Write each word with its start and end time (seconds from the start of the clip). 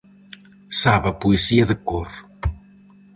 Sabe 0.81 1.07
a 1.11 1.17
poesía 1.21 1.63
de 1.71 1.77
cor. 1.87 2.09